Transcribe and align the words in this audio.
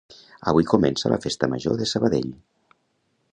Avui 0.51 0.65
comença 0.71 1.11
la 1.13 1.19
festa 1.27 1.49
major 1.53 1.77
de 1.83 1.89
Sabadell 1.93 2.33